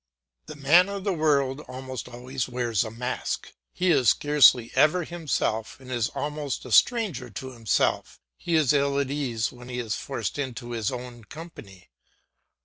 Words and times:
The 0.47 0.55
man 0.55 0.89
of 0.89 1.03
the 1.03 1.13
world 1.13 1.59
almost 1.67 2.07
always 2.09 2.49
wears 2.49 2.83
a 2.83 2.89
mask. 2.89 3.53
He 3.71 3.91
is 3.91 4.09
scarcely 4.09 4.71
ever 4.73 5.03
himself 5.03 5.79
and 5.79 5.91
is 5.91 6.09
almost 6.15 6.65
a 6.65 6.71
stranger 6.71 7.29
to 7.29 7.51
himself; 7.51 8.19
he 8.35 8.55
is 8.55 8.73
ill 8.73 8.97
at 8.99 9.11
ease 9.11 9.51
when 9.51 9.69
he 9.69 9.77
is 9.77 9.93
forced 9.93 10.39
into 10.39 10.71
his 10.71 10.91
own 10.91 11.25
company. 11.25 11.91